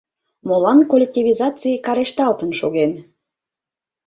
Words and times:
Молан 0.47 0.79
коллективизаций 0.91 1.81
карешталтын 1.85 2.51
шоген? 2.59 2.91